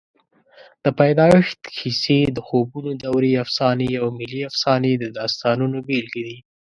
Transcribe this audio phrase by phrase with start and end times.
[0.83, 6.37] د پیدایښت کیسې، د خوبونو دورې افسانې او ملي افسانې د داستانونو بېلګې دي.